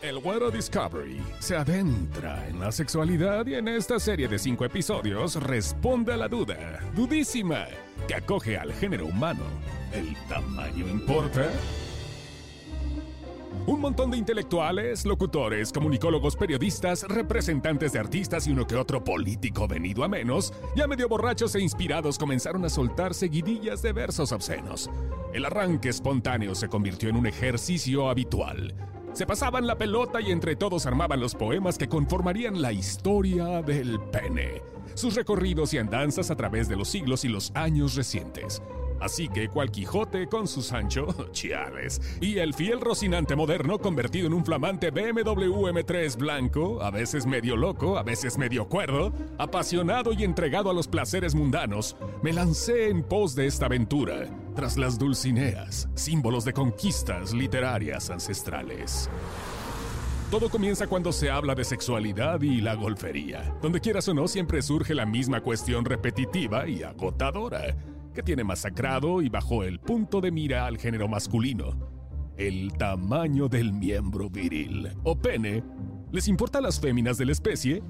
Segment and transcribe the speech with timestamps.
[0.00, 5.34] El Güero Discovery se adentra en la sexualidad y en esta serie de cinco episodios
[5.42, 7.66] responde a la duda, dudísima,
[8.06, 9.42] que acoge al género humano.
[9.92, 11.50] ¿El tamaño importa?
[13.66, 19.66] Un montón de intelectuales, locutores, comunicólogos, periodistas, representantes de artistas y uno que otro político
[19.66, 24.88] venido a menos, ya medio borrachos e inspirados comenzaron a soltar seguidillas de versos obscenos.
[25.34, 28.74] El arranque espontáneo se convirtió en un ejercicio habitual.
[29.12, 34.00] Se pasaban la pelota y entre todos armaban los poemas que conformarían la historia del
[34.00, 34.62] pene,
[34.94, 38.62] sus recorridos y andanzas a través de los siglos y los años recientes.
[39.00, 44.34] Así que cual Quijote con su Sancho, chiales, y el fiel Rocinante moderno convertido en
[44.34, 50.24] un flamante BMW M3 blanco, a veces medio loco, a veces medio cuerdo, apasionado y
[50.24, 55.88] entregado a los placeres mundanos, me lancé en pos de esta aventura, tras las dulcineas,
[55.94, 59.08] símbolos de conquistas literarias ancestrales.
[60.30, 63.54] Todo comienza cuando se habla de sexualidad y la golfería.
[63.62, 67.74] Donde quieras o no, siempre surge la misma cuestión repetitiva y agotadora
[68.18, 71.78] que tiene masacrado y bajo el punto de mira al género masculino.
[72.36, 75.62] El tamaño del miembro viril, o pene,
[76.10, 77.80] les importa a las féminas de la especie,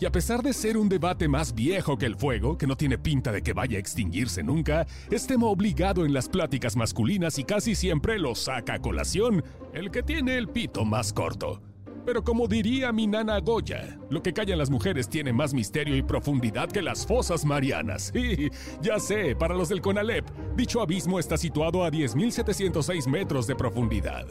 [0.00, 2.96] y a pesar de ser un debate más viejo que el fuego, que no tiene
[2.96, 7.44] pinta de que vaya a extinguirse nunca, es tema obligado en las pláticas masculinas y
[7.44, 11.60] casi siempre lo saca a colación el que tiene el pito más corto.
[12.04, 16.02] Pero como diría mi nana Goya, lo que callan las mujeres tiene más misterio y
[16.02, 18.12] profundidad que las fosas marianas.
[18.24, 20.24] Y ya sé, para los del Conalep,
[20.56, 24.26] dicho abismo está situado a 10.706 metros de profundidad.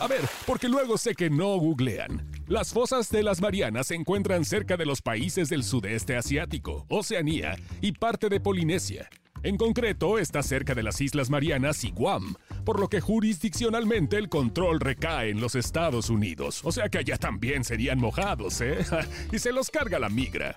[0.00, 2.26] A ver, porque luego sé que no googlean.
[2.48, 7.56] Las fosas de las Marianas se encuentran cerca de los países del sudeste asiático, Oceanía
[7.80, 9.08] y parte de Polinesia.
[9.46, 14.28] En concreto, está cerca de las Islas Marianas y Guam, por lo que jurisdiccionalmente el
[14.28, 16.62] control recae en los Estados Unidos.
[16.64, 18.78] O sea que allá también serían mojados, ¿eh?
[19.32, 20.56] y se los carga la migra.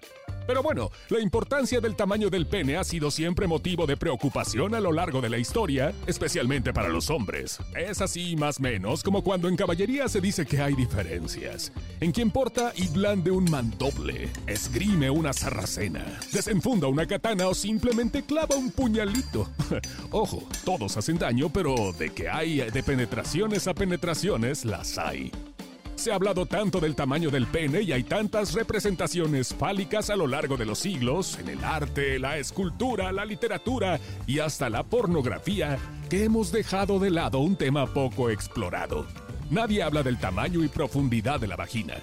[0.49, 4.79] Pero bueno, la importancia del tamaño del pene ha sido siempre motivo de preocupación a
[4.79, 7.59] lo largo de la historia, especialmente para los hombres.
[7.77, 11.71] Es así más menos como cuando en caballería se dice que hay diferencias.
[11.99, 18.23] En quien porta y blande un mandoble, esgrime una sarracena, desenfunda una katana o simplemente
[18.23, 19.47] clava un puñalito.
[20.09, 25.31] Ojo, todos hacen daño, pero de que hay de penetraciones a penetraciones, las hay.
[25.99, 30.27] Se ha hablado tanto del tamaño del pene y hay tantas representaciones fálicas a lo
[30.27, 35.77] largo de los siglos, en el arte, la escultura, la literatura y hasta la pornografía,
[36.09, 39.07] que hemos dejado de lado un tema poco explorado.
[39.49, 41.95] Nadie habla del tamaño y profundidad de la vagina.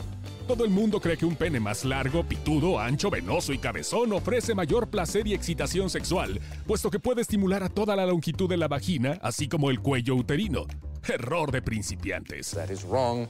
[0.47, 4.55] Todo el mundo cree que un pene más largo, pitudo, ancho, venoso y cabezón ofrece
[4.55, 8.69] mayor placer y excitación sexual, puesto que puede estimular a toda la longitud de la
[8.69, 10.67] vagina, así como el cuello uterino.
[11.09, 12.57] Error de principiantes.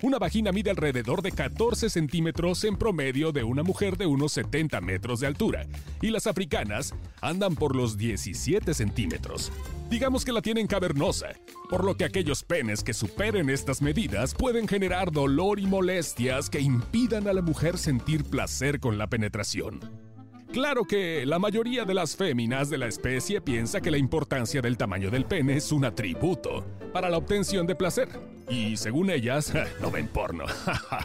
[0.03, 4.81] Una vagina mide alrededor de 14 centímetros en promedio de una mujer de unos 70
[4.81, 5.67] metros de altura,
[6.01, 9.53] y las africanas andan por los 17 centímetros.
[9.91, 11.29] Digamos que la tienen cavernosa,
[11.69, 16.61] por lo que aquellos penes que superen estas medidas pueden generar dolor y molestias que
[16.61, 20.06] impidan a la mujer sentir placer con la penetración.
[20.53, 24.77] Claro que la mayoría de las féminas de la especie piensa que la importancia del
[24.77, 28.36] tamaño del pene es un atributo para la obtención de placer.
[28.49, 30.45] Y según ellas, no ven porno.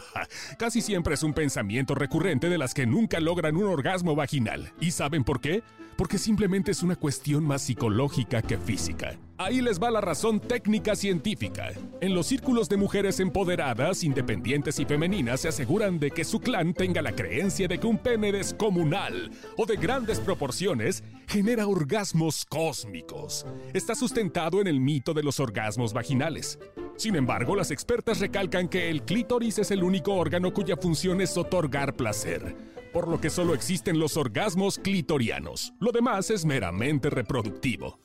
[0.58, 4.72] Casi siempre es un pensamiento recurrente de las que nunca logran un orgasmo vaginal.
[4.80, 5.62] ¿Y saben por qué?
[5.96, 9.18] Porque simplemente es una cuestión más psicológica que física.
[9.36, 11.72] Ahí les va la razón técnica científica.
[12.00, 16.74] En los círculos de mujeres empoderadas, independientes y femeninas se aseguran de que su clan
[16.74, 23.44] tenga la creencia de que un pene descomunal o de grandes proporciones genera orgasmos cósmicos.
[23.74, 26.58] Está sustentado en el mito de los orgasmos vaginales.
[26.96, 31.36] Sin embargo, las expertas recalcan que el clítoris es el único órgano cuya función es
[31.36, 32.54] otorgar placer,
[32.92, 35.72] por lo que solo existen los orgasmos clitorianos.
[35.80, 37.98] Lo demás es meramente reproductivo.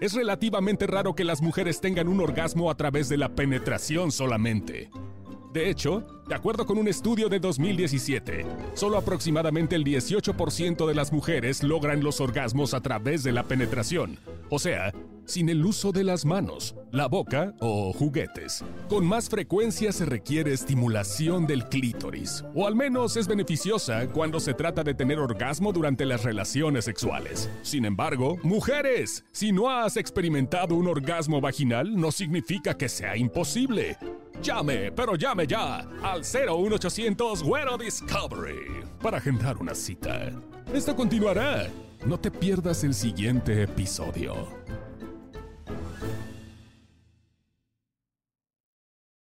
[0.00, 4.90] Es relativamente raro que las mujeres tengan un orgasmo a través de la penetración solamente.
[5.52, 11.12] De hecho, de acuerdo con un estudio de 2017, solo aproximadamente el 18% de las
[11.12, 14.18] mujeres logran los orgasmos a través de la penetración,
[14.48, 14.94] o sea,
[15.26, 18.64] sin el uso de las manos, la boca o juguetes.
[18.88, 24.54] Con más frecuencia se requiere estimulación del clítoris, o al menos es beneficiosa cuando se
[24.54, 27.50] trata de tener orgasmo durante las relaciones sexuales.
[27.60, 33.98] Sin embargo, mujeres, si no has experimentado un orgasmo vaginal, no significa que sea imposible.
[34.42, 40.32] Llame, pero llame ya al 01800 Güero Discovery para agendar una cita.
[40.74, 41.68] Esto continuará.
[42.04, 44.61] No te pierdas el siguiente episodio.